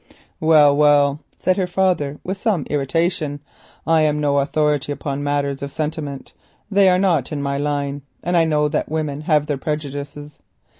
[0.39, 3.39] "Well, well," said her father with some irritation,
[3.85, 6.33] "I am no authority upon matters of sentiment;
[6.71, 10.39] they are not in my line and I know that women have their prejudices.